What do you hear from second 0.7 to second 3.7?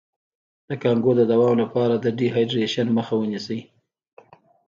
کانګو د دوام لپاره د ډیهایډریشن مخه ونیسئ